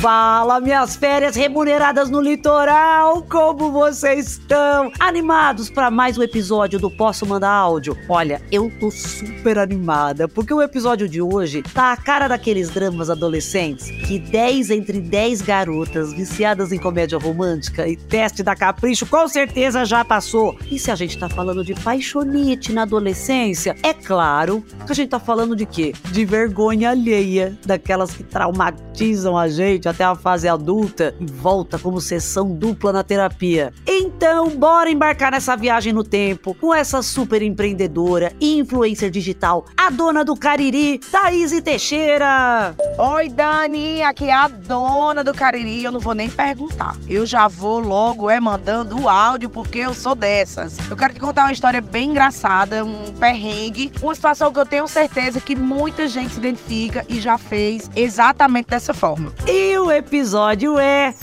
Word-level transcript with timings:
Fala, 0.00 0.60
minhas 0.60 0.96
férias 0.96 1.36
remuneradas 1.36 2.08
no 2.08 2.22
litoral! 2.22 3.22
Como 3.24 3.70
vocês 3.70 4.28
estão? 4.28 4.90
Animados 4.98 5.68
para 5.68 5.90
mais 5.90 6.16
um 6.16 6.22
episódio 6.22 6.78
do 6.78 6.90
Posso 6.90 7.26
Mandar 7.26 7.50
Áudio? 7.50 7.94
Olha, 8.08 8.40
eu 8.50 8.72
tô 8.80 8.90
super 8.90 9.58
animada, 9.58 10.26
porque 10.26 10.54
o 10.54 10.62
episódio 10.62 11.06
de 11.06 11.20
hoje 11.20 11.62
tá 11.62 11.92
a 11.92 11.98
cara 11.98 12.28
daqueles 12.28 12.70
dramas 12.70 13.10
adolescentes 13.10 13.90
que 14.06 14.18
10 14.18 14.70
entre 14.70 15.02
10 15.02 15.42
garotas 15.42 16.14
viciadas 16.14 16.72
em 16.72 16.78
comédia 16.78 17.18
romântica 17.18 17.86
e 17.86 17.94
teste 17.94 18.42
da 18.42 18.56
capricho 18.56 19.04
com 19.04 19.28
certeza 19.28 19.84
já 19.84 20.02
passou. 20.02 20.56
E 20.70 20.78
se 20.78 20.90
a 20.90 20.94
gente 20.94 21.18
tá 21.18 21.28
falando 21.28 21.62
de 21.62 21.74
paixonite 21.74 22.72
na 22.72 22.82
adolescência, 22.82 23.76
é 23.82 23.92
claro 23.92 24.64
que 24.86 24.92
a 24.92 24.94
gente 24.94 25.10
tá 25.10 25.20
falando 25.20 25.54
de 25.54 25.66
quê? 25.66 25.92
De 26.10 26.24
vergonha 26.24 26.88
alheia, 26.88 27.54
daquelas 27.66 28.12
que 28.12 28.22
traumatizam 28.22 29.36
a 29.36 29.46
gente 29.46 29.89
até 29.90 30.04
a 30.04 30.14
fase 30.14 30.48
adulta 30.48 31.14
e 31.20 31.26
volta 31.26 31.78
como 31.78 32.00
sessão 32.00 32.50
dupla 32.50 32.92
na 32.92 33.04
terapia. 33.04 33.72
Então, 33.86 34.50
bora 34.50 34.90
embarcar 34.90 35.32
nessa 35.32 35.56
viagem 35.56 35.92
no 35.92 36.02
tempo 36.02 36.54
com 36.54 36.74
essa 36.74 37.02
super 37.02 37.42
empreendedora 37.42 38.32
e 38.40 38.58
influencer 38.58 39.10
digital, 39.10 39.66
a 39.76 39.90
dona 39.90 40.24
do 40.24 40.36
Cariri, 40.36 40.98
Thaís 40.98 41.52
Teixeira. 41.60 42.74
Oi, 42.98 43.28
Dani, 43.28 44.02
aqui 44.02 44.26
é 44.26 44.32
a 44.32 44.48
dona 44.48 45.22
do 45.22 45.34
Cariri, 45.34 45.84
eu 45.84 45.92
não 45.92 46.00
vou 46.00 46.14
nem 46.14 46.28
perguntar. 46.28 46.96
Eu 47.08 47.26
já 47.26 47.48
vou 47.48 47.78
logo 47.78 48.30
é 48.30 48.40
mandando 48.40 49.00
o 49.00 49.08
áudio 49.08 49.50
porque 49.50 49.78
eu 49.78 49.94
sou 49.94 50.14
dessas. 50.14 50.78
Eu 50.90 50.96
quero 50.96 51.14
te 51.14 51.20
contar 51.20 51.44
uma 51.44 51.52
história 51.52 51.80
bem 51.80 52.10
engraçada, 52.10 52.84
um 52.84 53.12
perrengue, 53.18 53.92
uma 54.02 54.14
situação 54.14 54.52
que 54.52 54.58
eu 54.58 54.66
tenho 54.66 54.86
certeza 54.88 55.40
que 55.40 55.56
muita 55.56 56.06
gente 56.08 56.34
se 56.34 56.38
identifica 56.38 57.04
e 57.08 57.20
já 57.20 57.36
fez 57.36 57.90
exatamente 57.94 58.68
dessa 58.68 58.94
forma. 58.94 59.32
E 59.46 59.78
o 59.80 59.90
episódio 59.90 60.78
é 60.78 61.14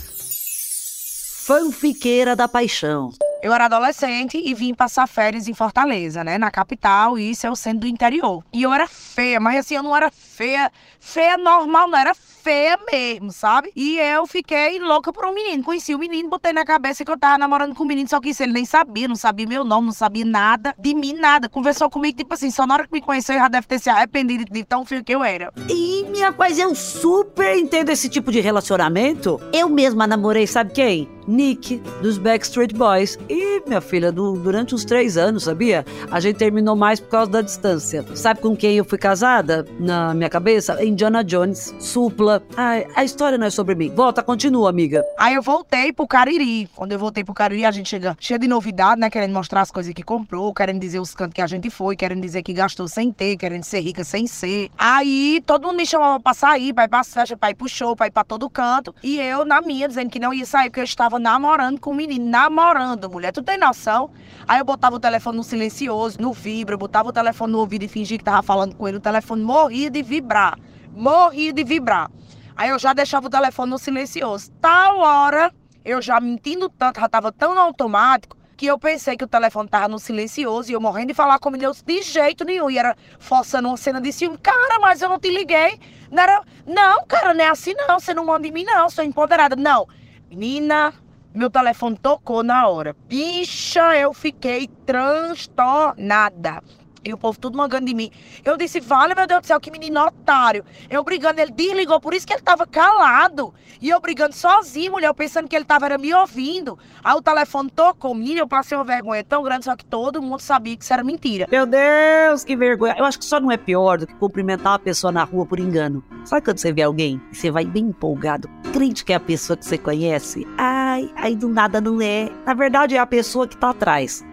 Fanfiqueira 1.46 2.36
da 2.36 2.48
Paixão. 2.48 3.12
Eu 3.42 3.54
era 3.54 3.66
adolescente 3.66 4.42
e 4.44 4.54
vim 4.54 4.74
passar 4.74 5.08
férias 5.08 5.48
em 5.48 5.54
Fortaleza, 5.54 6.24
né? 6.24 6.38
Na 6.38 6.50
capital, 6.50 7.20
e 7.20 7.32
isso 7.32 7.46
eu 7.46 7.56
sendo 7.56 7.82
do 7.82 7.88
interior. 7.88 8.44
E 8.52 8.64
eu 8.64 8.74
era 8.74 8.88
feia, 8.88 9.40
mas 9.40 9.60
assim, 9.60 9.76
eu 9.76 9.84
não 9.84 9.96
era 9.96 10.10
feia, 10.12 10.72
feia 11.00 11.38
normal, 11.38 11.88
não, 11.88 11.98
era 11.98 12.16
feia 12.16 12.80
mesmo, 12.92 13.32
sabe? 13.32 13.72
E 13.76 14.00
eu 14.00 14.26
fiquei 14.26 14.80
louca 14.80 15.14
por 15.14 15.26
um 15.26 15.34
menino. 15.34 15.64
Conheci 15.64 15.94
o 15.94 16.00
menino, 16.00 16.30
botei 16.30 16.52
na 16.52 16.66
cabeça 16.66 17.06
que 17.06 17.12
eu 17.12 17.18
tava 17.18 17.38
namorando 17.38 17.76
com 17.76 17.84
o 17.84 17.88
menino, 17.88 18.08
só 18.08 18.20
que 18.20 18.30
isso 18.30 18.42
ele 18.42 18.54
nem 18.54 18.66
sabia, 18.66 19.08
não 19.08 19.16
sabia 19.16 19.46
meu 19.46 19.64
nome, 19.64 19.88
não 19.88 19.94
sabia 19.94 20.26
nada 20.26 20.74
de 20.78 20.96
mim, 20.96 21.14
nada. 21.14 21.48
Conversou 21.48 21.90
comigo, 21.90 22.18
tipo 22.18 22.34
assim, 22.34 22.50
só 22.50 22.66
na 22.66 22.74
hora 22.74 22.88
que 22.88 22.94
me 22.94 23.02
conheceu, 23.02 23.36
já 23.36 23.48
deve 23.48 23.68
ter 23.68 23.80
se 23.80 23.90
arrependido 23.90 24.46
de 24.46 24.64
tão 24.64 24.84
feio 24.86 25.04
que 25.04 25.14
eu 25.14 25.24
era. 25.24 25.54
E 25.70 26.06
minha 26.10 26.32
paz, 26.34 26.58
eu 26.58 26.74
super 26.74 27.56
entendo 27.56 27.90
esse 27.90 28.10
tipo 28.10 28.32
de 28.32 28.40
relacionamento. 28.40 29.40
Eu 29.54 29.70
mesma 29.70 30.08
namorei, 30.08 30.48
sabe 30.48 30.74
quem? 30.74 31.17
Nick, 31.28 31.78
dos 32.02 32.18
Backstreet 32.18 32.74
Boys. 32.74 33.18
E, 33.30 33.62
minha 33.68 33.82
filha, 33.82 34.12
do, 34.12 34.34
durante 34.34 34.74
uns 34.74 34.86
três 34.86 35.18
anos, 35.18 35.44
sabia? 35.44 35.86
A 36.10 36.20
gente 36.20 36.38
terminou 36.38 36.76
mais 36.76 37.00
por 37.00 37.10
causa 37.10 37.32
da 37.32 37.42
distância. 37.42 38.06
Sabe 38.16 38.40
com 38.40 38.56
quem 38.56 38.78
eu 38.78 38.86
fui 38.86 38.98
casada? 38.98 39.66
Na 39.80 40.14
minha 40.14 40.30
cabeça? 40.30 40.84
Indiana 40.84 41.24
Jones, 41.24 41.76
Supla. 41.80 42.42
Ai, 42.56 42.88
a 42.96 43.04
história 43.04 43.38
não 43.38 43.48
é 43.48 43.50
sobre 43.50 43.76
mim. 43.76 43.92
Volta, 43.94 44.24
continua, 44.24 44.70
amiga. 44.70 45.04
Aí 45.18 45.36
eu 45.36 45.42
voltei 45.42 45.92
pro 45.92 46.08
Cariri. 46.08 46.70
Quando 46.76 46.92
eu 46.92 47.00
voltei 47.00 47.24
pro 47.24 47.34
Cariri, 47.34 47.66
a 47.66 47.72
gente 47.72 47.90
chega 47.90 48.16
cheia 48.20 48.40
de 48.40 48.48
novidade, 48.48 49.00
né? 49.02 49.10
Querendo 49.10 49.34
mostrar 49.34 49.62
as 49.62 49.72
coisas 49.72 49.94
que 49.94 50.04
comprou, 50.04 50.54
querendo 50.54 50.80
dizer 50.80 51.00
os 51.00 51.14
cantos 51.14 51.34
que 51.34 51.42
a 51.42 51.48
gente 51.48 51.70
foi, 51.70 51.96
querendo 51.96 52.22
dizer 52.22 52.44
que 52.44 52.54
gastou 52.54 52.88
sem 52.88 53.12
ter, 53.12 53.36
querendo 53.38 53.64
ser 53.64 53.82
rica 53.82 54.04
sem 54.04 54.28
ser. 54.28 54.70
Aí 54.78 55.42
todo 55.46 55.68
mundo 55.68 55.78
me 55.78 55.86
chamava 55.86 56.20
pra 56.20 56.34
sair, 56.34 56.74
pra 56.74 56.86
ir 56.86 56.88
pra 56.88 57.04
festa, 57.04 57.36
pra 57.36 57.52
ir 57.52 57.56
pro 57.56 57.68
show, 57.68 57.96
pra 57.96 58.08
ir 58.08 58.12
pra 58.12 58.24
todo 58.24 58.50
canto. 58.50 58.96
E 59.04 59.20
eu, 59.20 59.44
na 59.44 59.62
minha, 59.62 59.88
dizendo 59.88 60.10
que 60.10 60.20
não 60.20 60.34
ia 60.34 60.46
sair, 60.46 60.70
porque 60.70 60.80
eu 60.80 60.86
estava 60.86 61.17
namorando 61.20 61.80
com 61.80 61.92
o 61.92 61.96
menino. 61.96 62.26
Namorando, 62.30 63.10
mulher. 63.10 63.32
Tu 63.32 63.42
tem 63.42 63.58
noção? 63.58 64.10
Aí 64.48 64.60
eu 64.60 64.66
botava 64.66 64.96
o 64.96 65.00
telefone 65.00 65.38
no 65.38 65.44
silencioso, 65.44 66.18
no 66.20 66.34
vibra, 66.34 66.76
eu 66.76 66.80
botava 66.80 67.10
o 67.10 67.14
telefone 67.14 67.54
no 67.54 67.60
ouvido 67.60 67.84
e 67.84 67.88
fingia 67.88 68.18
que 68.18 68.24
tava 68.24 68.42
falando 68.42 68.76
com 68.76 68.88
ele. 68.88 68.98
O 68.98 69.02
telefone 69.02 69.44
morria 69.44 69.90
de 69.90 70.02
vibrar. 70.02 70.58
Morria 70.92 71.54
de 71.54 71.64
vibrar. 71.64 72.10
Aí 72.56 72.70
eu 72.70 72.80
já 72.80 72.94
deixava 72.94 73.28
o 73.28 73.30
telefone 73.30 73.70
no 73.70 73.78
silencioso. 73.78 74.52
Tal 74.60 75.00
hora, 75.00 75.54
eu 75.86 76.02
já 76.02 76.20
mentindo 76.20 76.70
tanto, 76.70 77.00
já 77.00 77.08
tava 77.08 77.32
tão 77.32 77.54
no 77.54 77.62
automático, 77.62 78.36
que 78.58 78.66
eu 78.66 78.80
pensei 78.80 79.16
que 79.16 79.24
o 79.24 79.28
telefone 79.28 79.70
tava 79.70 79.88
no 79.88 80.00
silencioso 80.00 80.72
e 80.72 80.74
eu 80.74 80.82
morrendo 80.82 81.10
de 81.10 81.14
falar 81.14 81.38
com 81.38 81.50
o 81.50 81.58
de 81.58 82.02
jeito 82.02 82.44
nenhum. 82.44 82.72
E 82.72 82.80
era 82.80 82.98
forçando 83.20 83.68
uma 83.68 83.78
cena 83.78 84.02
de 84.02 84.12
ciúme. 84.12 84.40
Cara, 84.40 84.80
mas 84.80 85.02
eu 85.02 85.08
não 85.08 85.20
te 85.20 85.30
liguei. 85.30 85.80
Não, 86.10 86.24
era... 86.24 86.42
não, 86.66 87.06
cara, 87.06 87.36
não 87.36 87.46
é 87.46 87.50
assim 87.50 87.76
não. 87.76 88.00
Você 88.00 88.16
não 88.16 88.26
manda 88.26 88.48
em 88.48 88.52
mim, 88.52 88.64
não. 88.64 88.90
Sou 88.90 89.04
empoderada. 89.04 89.56
Não. 89.56 89.88
Menina, 90.28 90.92
meu 91.38 91.50
telefone 91.50 91.98
tocou 91.98 92.42
na 92.42 92.68
hora. 92.68 92.96
Bicha, 93.08 93.96
eu 93.96 94.14
fiquei 94.14 94.68
transtornada. 94.86 96.64
E 97.06 97.14
o 97.14 97.18
povo 97.18 97.40
tudo 97.40 97.58
mangando 97.58 97.86
de 97.86 97.94
mim. 97.94 98.12
Eu 98.44 98.58
disse, 98.58 98.82
vale, 98.82 99.16
meu 99.16 99.26
Deus 99.26 99.42
do 99.42 99.48
céu, 99.48 99.62
que 99.62 99.72
menino 99.72 100.02
otário. 100.02 100.66
Eu 100.90 101.04
brigando, 101.06 101.40
ele 101.40 101.52
desligou, 101.52 102.02
por 102.02 102.14
isso 102.14 102.28
que 102.28 102.34
ele 102.34 102.42
tava 102.42 102.68
calado. 102.68 103.54
E 103.80 103.88
eu 103.88 104.02
brigando 104.02 104.36
sozinho, 104.36 104.92
mulher, 104.92 105.14
pensando 105.14 105.48
que 105.48 105.56
ele 105.56 105.64
tava 105.64 105.86
era 105.86 105.98
me 105.98 106.14
ouvindo. 106.14 106.78
Aí 107.02 107.16
o 107.16 107.22
telefone 107.22 107.70
tocou, 107.70 108.14
menino, 108.14 108.40
eu 108.40 108.48
passei 108.48 108.78
uma 108.78 108.84
vergonha 108.84 109.24
tão 109.24 109.42
grande, 109.42 109.64
só 109.64 109.76
que 109.76 109.86
todo 109.86 110.22
mundo 110.22 110.42
sabia 110.42 110.76
que 110.76 110.84
isso 110.84 110.92
era 110.92 111.04
mentira. 111.04 111.48
Meu 111.50 111.66
Deus, 111.66 112.44
que 112.44 112.58
vergonha. 112.58 112.96
Eu 112.98 113.06
acho 113.06 113.20
que 113.20 113.26
só 113.26 113.40
não 113.40 113.52
é 113.52 113.58
pior 113.58 114.00
do 114.00 114.08
que 114.08 114.16
cumprimentar 114.16 114.74
uma 114.74 114.80
pessoa 114.80 115.12
na 115.12 115.24
rua 115.24 115.46
por 115.46 115.60
engano. 115.60 116.04
Sabe 116.26 116.44
quando 116.44 116.58
você 116.58 116.74
vê 116.74 116.82
alguém 116.82 117.22
e 117.32 117.36
você 117.36 117.50
vai 117.50 117.64
bem 117.64 117.86
empolgado, 117.86 118.50
crente 118.74 119.06
que 119.06 119.14
é 119.14 119.16
a 119.16 119.20
pessoa 119.20 119.56
que 119.56 119.66
você 119.66 119.78
conhece? 119.78 120.46
Ai, 120.90 121.12
aí 121.18 121.36
do 121.36 121.50
nada 121.50 121.82
não 121.82 122.02
é. 122.02 122.30
Na 122.46 122.54
verdade 122.54 122.96
é 122.96 123.00
a 123.00 123.06
pessoa 123.06 123.46
que 123.46 123.58
tá 123.58 123.72
atrás. 123.72 124.24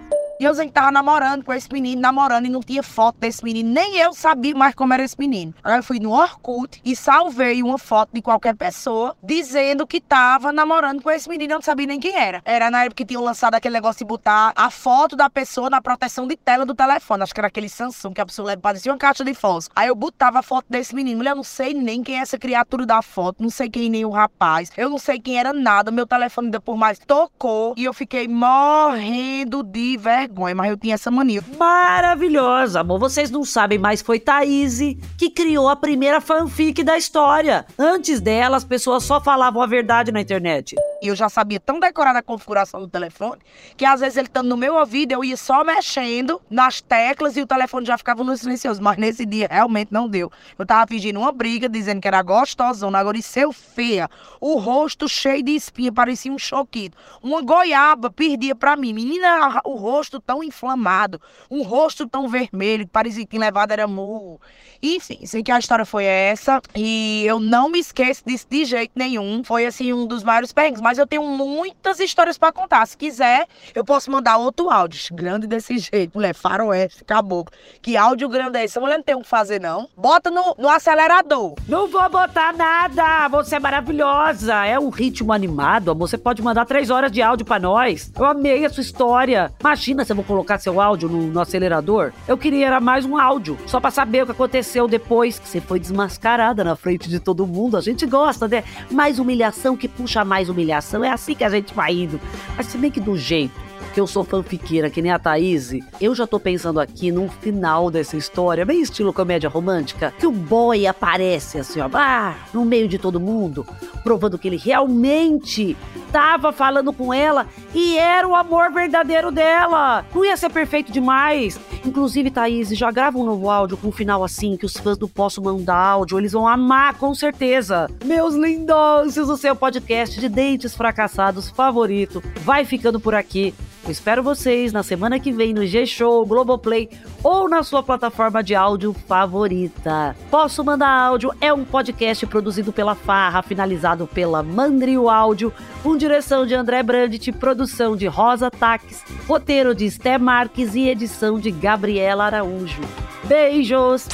E 0.40 0.44
eu 0.44 0.54
que 0.54 0.72
tava 0.72 0.90
namorando 0.90 1.44
com 1.44 1.52
esse 1.52 1.72
menino, 1.72 2.02
namorando, 2.02 2.46
e 2.46 2.48
não 2.48 2.60
tinha 2.60 2.82
foto 2.82 3.16
desse 3.18 3.44
menino. 3.44 3.70
Nem 3.70 3.98
eu 3.98 4.12
sabia 4.12 4.54
mais 4.54 4.74
como 4.74 4.92
era 4.92 5.04
esse 5.04 5.16
menino. 5.16 5.54
Aí 5.62 5.76
eu 5.76 5.82
fui 5.82 6.00
no 6.00 6.10
Orkut 6.10 6.80
e 6.84 6.96
salvei 6.96 7.62
uma 7.62 7.78
foto 7.78 8.10
de 8.12 8.20
qualquer 8.20 8.56
pessoa 8.56 9.16
dizendo 9.22 9.86
que 9.86 10.00
tava 10.00 10.52
namorando 10.52 11.02
com 11.02 11.10
esse 11.10 11.28
menino. 11.28 11.52
Eu 11.52 11.56
não 11.58 11.62
sabia 11.62 11.86
nem 11.86 12.00
quem 12.00 12.16
era. 12.16 12.42
Era 12.44 12.68
na 12.68 12.82
época 12.84 12.96
que 12.96 13.04
tinham 13.04 13.22
lançado 13.22 13.54
aquele 13.54 13.74
negócio 13.74 14.00
de 14.00 14.04
botar 14.04 14.52
a 14.56 14.70
foto 14.70 15.14
da 15.14 15.30
pessoa 15.30 15.70
na 15.70 15.80
proteção 15.80 16.26
de 16.26 16.36
tela 16.36 16.66
do 16.66 16.74
telefone. 16.74 17.22
Acho 17.22 17.32
que 17.32 17.40
era 17.40 17.48
aquele 17.48 17.68
Samsung 17.68 18.12
que 18.12 18.20
a 18.20 18.26
pessoa 18.26 18.48
leva, 18.48 18.60
parecia 18.60 18.90
uma 18.90 18.98
caixa 18.98 19.24
de 19.24 19.34
fósforo. 19.34 19.72
Aí 19.76 19.86
eu 19.86 19.94
botava 19.94 20.40
a 20.40 20.42
foto 20.42 20.66
desse 20.68 20.96
menino. 20.96 21.18
Mulher, 21.18 21.30
eu 21.30 21.36
não 21.36 21.44
sei 21.44 21.72
nem 21.74 22.02
quem 22.02 22.18
é 22.18 22.22
essa 22.22 22.38
criatura 22.38 22.84
da 22.84 23.02
foto, 23.02 23.40
não 23.40 23.50
sei 23.50 23.70
quem 23.70 23.88
nem 23.88 24.04
o 24.04 24.10
rapaz. 24.10 24.72
Eu 24.76 24.90
não 24.90 24.98
sei 24.98 25.20
quem 25.20 25.38
era 25.38 25.52
nada. 25.52 25.92
Meu 25.92 26.06
telefone 26.06 26.48
ainda 26.48 26.60
por 26.60 26.76
mais 26.76 26.98
tocou 26.98 27.74
e 27.76 27.84
eu 27.84 27.94
fiquei 27.94 28.26
morrendo 28.26 29.62
de 29.62 29.96
vergonha 29.96 30.23
vergonha, 30.26 30.54
mas 30.54 30.70
eu 30.70 30.76
tinha 30.76 30.94
essa 30.94 31.10
mania. 31.10 31.42
Maravilhosa, 31.58 32.80
amor. 32.80 32.98
Vocês 32.98 33.30
não 33.30 33.44
sabem, 33.44 33.78
mas 33.78 34.02
foi 34.02 34.18
Thaís 34.18 34.78
que 35.18 35.30
criou 35.30 35.68
a 35.68 35.76
primeira 35.76 36.20
fanfic 36.20 36.82
da 36.82 36.96
história. 36.96 37.64
Antes 37.78 38.20
dela, 38.20 38.56
as 38.56 38.64
pessoas 38.64 39.04
só 39.04 39.20
falavam 39.20 39.62
a 39.62 39.66
verdade 39.66 40.10
na 40.10 40.20
internet. 40.20 40.74
E 41.04 41.08
eu 41.08 41.14
já 41.14 41.28
sabia 41.28 41.60
tão 41.60 41.78
decorar 41.78 42.16
a 42.16 42.22
configuração 42.22 42.80
do 42.80 42.88
telefone 42.88 43.42
que 43.76 43.84
às 43.84 44.00
vezes 44.00 44.16
ele 44.16 44.26
estando 44.26 44.48
no 44.48 44.56
meu 44.56 44.76
ouvido, 44.76 45.12
eu 45.12 45.22
ia 45.22 45.36
só 45.36 45.62
mexendo 45.62 46.40
nas 46.48 46.80
teclas 46.80 47.36
e 47.36 47.42
o 47.42 47.46
telefone 47.46 47.84
já 47.84 47.98
ficava 47.98 48.24
no 48.24 48.34
silencioso. 48.34 48.82
Mas 48.82 48.96
nesse 48.96 49.26
dia 49.26 49.46
realmente 49.50 49.92
não 49.92 50.08
deu. 50.08 50.32
Eu 50.58 50.64
tava 50.64 50.86
fingindo 50.86 51.20
uma 51.20 51.30
briga, 51.30 51.68
dizendo 51.68 52.00
que 52.00 52.08
era 52.08 52.22
gostosona, 52.22 52.98
agora 52.98 53.18
isso 53.18 53.38
eu 53.38 53.52
feia. 53.52 54.08
O 54.40 54.56
rosto 54.56 55.06
cheio 55.06 55.42
de 55.42 55.54
espinha, 55.54 55.92
parecia 55.92 56.32
um 56.32 56.38
choquito. 56.38 56.96
Uma 57.22 57.42
goiaba 57.42 58.10
perdia 58.10 58.54
pra 58.54 58.74
mim. 58.74 58.94
Menina, 58.94 59.60
o 59.62 59.74
rosto 59.74 60.18
tão 60.18 60.42
inflamado, 60.42 61.20
um 61.50 61.62
rosto 61.62 62.08
tão 62.08 62.28
vermelho, 62.28 62.86
que 62.86 62.90
parecia 62.90 63.26
que 63.26 63.38
levado 63.38 63.72
era 63.72 63.86
murro. 63.86 64.40
Enfim, 64.82 65.24
sei 65.26 65.42
que 65.42 65.52
a 65.52 65.58
história 65.58 65.84
foi 65.84 66.04
essa. 66.04 66.62
E 66.74 67.24
eu 67.26 67.38
não 67.38 67.68
me 67.68 67.78
esqueço 67.78 68.22
disso 68.26 68.46
de 68.48 68.64
jeito 68.64 68.92
nenhum. 68.94 69.42
Foi 69.44 69.66
assim 69.66 69.92
um 69.92 70.06
dos 70.06 70.22
maiores 70.22 70.52
perrengues. 70.52 70.80
Mas 70.80 70.93
Mas 70.94 70.98
eu 71.00 71.08
tenho 71.08 71.24
muitas 71.24 71.98
histórias 71.98 72.38
para 72.38 72.52
contar. 72.52 72.86
Se 72.86 72.96
quiser, 72.96 73.48
eu 73.74 73.84
posso 73.84 74.12
mandar 74.12 74.36
outro 74.36 74.70
áudio. 74.70 75.12
Grande 75.12 75.44
desse 75.44 75.76
jeito, 75.76 76.12
mulher, 76.14 76.36
faroeste, 76.36 77.02
caboclo. 77.02 77.52
Que 77.82 77.96
áudio 77.96 78.28
grande 78.28 78.58
é 78.58 78.64
esse? 78.64 78.78
A 78.78 78.80
mulher 78.80 78.98
não 78.98 79.02
tem 79.02 79.16
o 79.16 79.20
que 79.22 79.28
fazer, 79.28 79.60
não. 79.60 79.88
Bota 79.96 80.30
no, 80.30 80.54
no 80.56 80.68
acelerador. 80.68 81.56
Não 81.68 81.88
vou 81.88 82.08
botar 82.08 82.52
nada! 82.52 83.26
Você 83.26 83.56
é 83.56 83.58
maravilhosa! 83.58 84.64
É 84.64 84.78
um 84.78 84.88
ritmo 84.88 85.32
animado, 85.32 85.90
amor. 85.90 86.08
Você 86.08 86.16
pode 86.16 86.40
mandar 86.40 86.64
três 86.64 86.90
horas 86.90 87.10
de 87.10 87.20
áudio 87.20 87.44
para 87.44 87.58
nós. 87.58 88.12
Eu 88.16 88.24
amei 88.24 88.64
a 88.64 88.70
sua 88.70 88.82
história. 88.82 89.52
Imagina 89.58 90.04
se 90.04 90.12
eu 90.12 90.16
vou 90.16 90.24
colocar 90.24 90.60
seu 90.60 90.80
áudio 90.80 91.08
no, 91.08 91.22
no 91.22 91.40
acelerador. 91.40 92.12
Eu 92.28 92.38
queria 92.38 92.68
era 92.68 92.78
mais 92.78 93.04
um 93.04 93.18
áudio, 93.18 93.58
só 93.66 93.80
para 93.80 93.90
saber 93.90 94.22
o 94.22 94.26
que 94.26 94.32
aconteceu 94.32 94.86
depois 94.86 95.40
que 95.40 95.48
você 95.48 95.60
foi 95.60 95.80
desmascarada 95.80 96.62
na 96.62 96.76
frente 96.76 97.08
de 97.08 97.18
todo 97.18 97.44
mundo. 97.48 97.76
A 97.76 97.80
gente 97.80 98.06
gosta, 98.06 98.46
né? 98.46 98.62
Mais 98.92 99.18
humilhação 99.18 99.76
que 99.76 99.88
puxa 99.88 100.24
mais 100.24 100.48
humilhação. 100.48 100.83
É 101.04 101.10
assim 101.10 101.34
que 101.34 101.44
a 101.44 101.50
gente 101.50 101.74
vai 101.74 101.92
indo. 101.94 102.20
Mas 102.56 102.66
se 102.66 102.78
bem 102.78 102.90
que 102.90 103.00
do 103.00 103.16
jeito 103.16 103.54
que 103.92 104.00
eu 104.00 104.06
sou 104.06 104.24
fanfiqueira, 104.24 104.90
que 104.90 105.00
nem 105.00 105.12
a 105.12 105.18
Thaís, 105.18 105.72
eu 106.00 106.14
já 106.14 106.26
tô 106.26 106.40
pensando 106.40 106.80
aqui 106.80 107.12
no 107.12 107.28
final 107.28 107.90
dessa 107.90 108.16
história, 108.16 108.64
bem 108.64 108.80
estilo 108.80 109.12
comédia 109.12 109.48
romântica, 109.48 110.12
que 110.18 110.26
o 110.26 110.32
boy 110.32 110.86
aparece 110.86 111.58
assim, 111.58 111.80
ó, 111.80 111.88
ah, 111.92 112.34
no 112.52 112.64
meio 112.64 112.88
de 112.88 112.98
todo 112.98 113.20
mundo, 113.20 113.64
provando 114.02 114.38
que 114.38 114.48
ele 114.48 114.56
realmente 114.56 115.76
tava 116.12 116.52
falando 116.52 116.92
com 116.92 117.12
ela 117.12 117.46
e 117.74 117.96
era 117.96 118.26
o 118.26 118.34
amor 118.34 118.72
verdadeiro 118.72 119.32
dela. 119.32 120.04
Não 120.14 120.24
ia 120.24 120.36
ser 120.36 120.50
perfeito 120.50 120.92
demais. 120.92 121.58
Inclusive, 121.84 122.30
Thaís, 122.30 122.68
já 122.70 122.90
grava 122.90 123.18
um 123.18 123.24
novo 123.24 123.50
áudio 123.50 123.76
com 123.76 123.88
um 123.88 123.92
final 123.92 124.22
assim, 124.22 124.56
que 124.56 124.66
os 124.66 124.76
fãs 124.76 124.96
do 124.96 125.08
Posso 125.08 125.42
Mandar 125.42 125.76
Áudio, 125.76 126.18
eles 126.18 126.32
vão 126.32 126.46
amar, 126.46 126.94
com 126.94 127.14
certeza. 127.14 127.88
Meus 128.04 128.34
lindos, 128.34 129.16
o 129.16 129.36
seu 129.36 129.56
podcast 129.56 130.20
de 130.20 130.28
dentes 130.28 130.74
fracassados 130.74 131.50
favorito 131.50 132.22
vai 132.40 132.64
ficando 132.64 133.00
por 133.00 133.14
aqui. 133.14 133.54
Eu 133.84 133.90
espero 133.90 134.22
vocês 134.22 134.72
na 134.72 134.82
semana 134.82 135.20
que 135.20 135.30
vem 135.30 135.52
no 135.52 135.66
G-Show, 135.66 136.24
Globoplay 136.24 136.88
ou 137.22 137.46
na 137.50 137.62
sua 137.62 137.82
plataforma 137.82 138.42
de 138.42 138.54
áudio 138.54 138.94
favorita. 138.94 140.16
Posso 140.30 140.64
Mandar 140.64 140.88
Áudio 140.88 141.30
é 141.38 141.52
um 141.52 141.66
podcast 141.66 142.26
produzido 142.26 142.72
pela 142.72 142.94
Farra, 142.94 143.42
finalizado 143.42 144.06
pela 144.06 144.42
Mandrio 144.42 145.10
Áudio, 145.10 145.52
com 145.82 145.98
direção 145.98 146.46
de 146.46 146.54
André 146.54 146.82
Brandt, 146.82 147.30
produção 147.32 147.94
de 147.94 148.06
Rosa 148.06 148.50
Taques, 148.50 149.04
roteiro 149.28 149.74
de 149.74 149.90
Sté 149.90 150.16
Marques 150.16 150.74
e 150.74 150.88
edição 150.88 151.38
de 151.38 151.50
Gabriela 151.50 152.24
Araújo. 152.24 152.80
Beijos! 153.24 154.08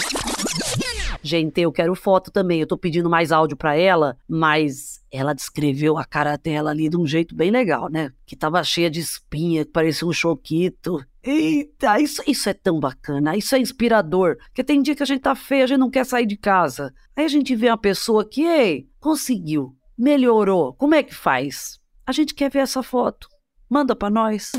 Gente, 1.23 1.61
eu 1.61 1.71
quero 1.71 1.95
foto 1.95 2.31
também. 2.31 2.61
Eu 2.61 2.67
tô 2.67 2.77
pedindo 2.77 3.11
mais 3.11 3.31
áudio 3.31 3.57
para 3.57 3.77
ela, 3.77 4.17
mas 4.29 4.90
ela 5.11 5.35
descreveu 5.35 5.99
a 5.99 6.05
cara 6.05 6.37
dela 6.37 6.71
ali 6.71 6.89
de 6.89 6.97
um 6.97 7.07
jeito 7.07 7.35
bem 7.35 7.51
legal, 7.51 7.91
né? 7.91 8.13
Que 8.25 8.37
tava 8.37 8.63
cheia 8.63 8.91
de 8.91 9.01
espinha, 9.01 9.65
que 9.65 9.73
parecia 9.73 10.07
um 10.07 10.13
choquito. 10.13 11.05
Eita, 11.23 12.01
isso, 12.01 12.23
isso 12.27 12.49
é 12.49 12.55
tão 12.55 12.79
bacana, 12.79 13.37
isso 13.37 13.55
é 13.55 13.59
inspirador. 13.59 14.37
Porque 14.47 14.65
tem 14.65 14.81
dia 14.81 14.95
que 14.95 15.03
a 15.03 15.07
gente 15.07 15.21
tá 15.21 15.35
feia, 15.35 15.65
a 15.65 15.67
gente 15.67 15.79
não 15.79 15.91
quer 15.91 16.07
sair 16.07 16.27
de 16.27 16.37
casa. 16.37 16.95
Aí 17.17 17.25
a 17.25 17.29
gente 17.29 17.55
vê 17.55 17.69
uma 17.69 17.79
pessoa 17.79 18.25
que, 18.25 18.43
ei, 18.43 18.89
conseguiu, 19.01 19.77
melhorou. 19.99 20.73
Como 20.75 20.95
é 20.95 21.03
que 21.03 21.15
faz? 21.15 21.81
A 22.07 22.13
gente 22.13 22.35
quer 22.35 22.51
ver 22.51 22.61
essa 22.61 22.83
foto. 22.83 23.29
Manda 23.69 23.95
para 23.95 24.11
nós. 24.11 24.53